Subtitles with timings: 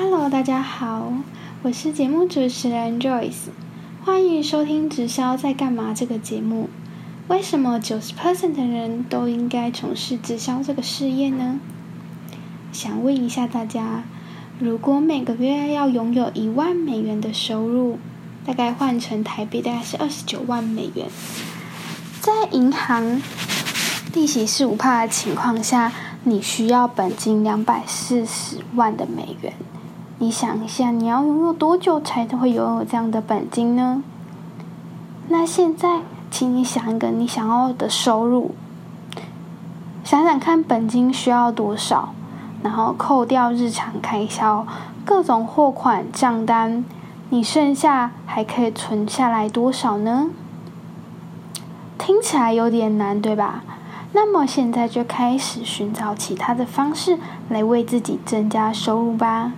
[0.00, 1.12] Hello，大家好，
[1.62, 3.48] 我是节目主持人 Joyce，
[4.04, 6.70] 欢迎收听《直销在干嘛》这个节目。
[7.26, 11.58] 为什么九十 percent 的人都应该从事直销这个事业呢？
[12.70, 14.04] 想问一下大家，
[14.60, 17.98] 如果每个月要拥有一万美元的收入，
[18.46, 21.08] 大概换成台币大概是二十九万美元，
[22.20, 23.20] 在银行
[24.14, 29.52] 利息是五帕的情况下，你需要本金两百四十万的美元。
[30.20, 34.02] 你想一下，你要拥有多久才会拥有这样的本金呢？
[35.28, 38.50] 那现在，请你想一个你想要的收入，
[40.02, 42.14] 想想看本金需要多少，
[42.64, 44.66] 然后扣掉日常开销、
[45.04, 46.84] 各种货款账单，
[47.30, 50.30] 你剩下还可以存下来多少呢？
[51.96, 53.62] 听起来有点难，对吧？
[54.12, 59.52] 那么现在就开始寻找其他的方式来为自己增加收入吧。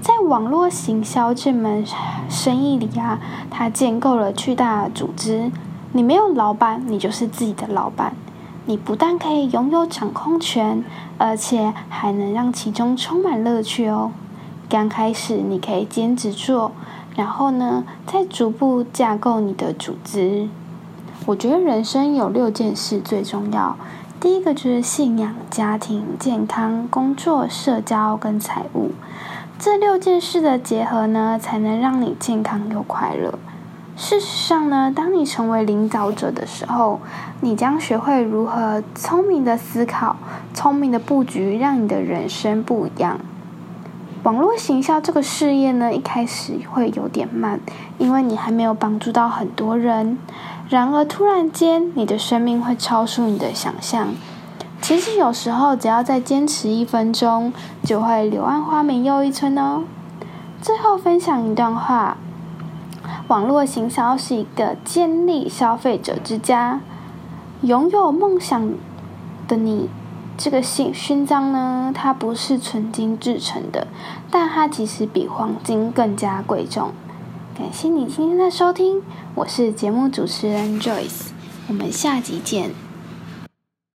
[0.00, 1.84] 在网络行销这门
[2.30, 3.18] 生意里啊，
[3.50, 5.50] 它建构了巨大的组织。
[5.92, 8.14] 你没有老板，你就是自己的老板。
[8.64, 10.82] 你不但可以拥有掌控权，
[11.18, 14.12] 而且还能让其中充满乐趣哦。
[14.70, 16.72] 刚开始你可以兼职做，
[17.14, 20.48] 然后呢，再逐步架构你的组织。
[21.26, 23.76] 我觉得人生有六件事最重要，
[24.18, 28.92] 第一个就是信仰、家庭、健康、工作、社交跟财务。
[29.62, 33.38] 这六件事的结合呢，才能让你健康又快乐。
[33.94, 36.98] 事实上呢，当你成为领导者的时候，
[37.42, 40.16] 你将学会如何聪明的思考、
[40.54, 43.20] 聪明的布局，让你的人生不一样。
[44.22, 47.60] 网络行销这个事业呢，一开始会有点慢，
[47.98, 50.16] 因为你还没有帮助到很多人。
[50.70, 54.08] 然而，突然间，你的生命会超出你的想象。
[54.82, 57.52] 其实有时候，只要再坚持一分钟，
[57.84, 59.84] 就会柳暗花明又一村哦。
[60.60, 62.16] 最后分享一段话：
[63.28, 66.80] 网络行销是一个建立消费者之家。
[67.62, 68.72] 拥有梦想
[69.46, 69.88] 的你，
[70.36, 73.86] 这个勋勋章呢，它不是纯金制成的，
[74.30, 76.92] 但它其实比黄金更加贵重。
[77.56, 79.02] 感谢你今天的收听，
[79.34, 81.28] 我是节目主持人 Joyce，
[81.68, 82.89] 我们下集见。